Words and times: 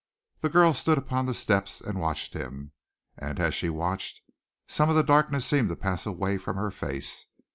The 0.39 0.49
girl 0.49 0.73
stood 0.73 0.97
upon 0.97 1.27
the 1.27 1.33
steps 1.35 1.79
and 1.79 1.99
watched 1.99 2.33
him, 2.33 2.71
and 3.19 3.39
as 3.39 3.53
she 3.53 3.69
watched, 3.69 4.23
some 4.67 4.89
of 4.89 4.95
the 4.95 5.03
darkness 5.03 5.45
seemed 5.45 5.69
to 5.69 5.75
pass 5.75 6.07
away 6.07 6.39
from 6.39 6.55
her 6.57 6.71
face. 6.71 7.27